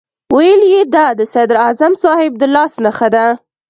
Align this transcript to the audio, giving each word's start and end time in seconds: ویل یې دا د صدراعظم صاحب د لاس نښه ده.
ویل 0.35 0.61
یې 0.73 0.81
دا 0.95 1.05
د 1.19 1.21
صدراعظم 1.33 1.93
صاحب 2.03 2.33
د 2.37 2.43
لاس 2.55 2.73
نښه 2.85 3.07
ده. 3.15 3.25